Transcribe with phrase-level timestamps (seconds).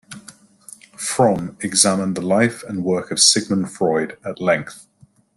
[0.97, 4.87] Fromm examined the life and work of Sigmund Freud at length.